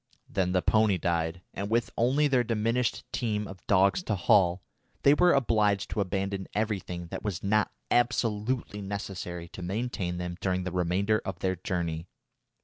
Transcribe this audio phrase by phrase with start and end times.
[0.27, 4.63] Then the pony died, and with only their diminished team of dogs to haul,
[5.03, 10.63] they were obliged to abandon everything that was not absolutely necessary to maintain them during
[10.63, 12.07] the remainder of their journey.